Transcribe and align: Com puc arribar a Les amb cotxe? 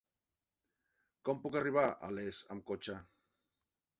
Com 1.29 1.43
puc 1.43 1.59
arribar 1.59 1.85
a 1.91 2.11
Les 2.19 2.39
amb 2.55 2.65
cotxe? 2.71 2.95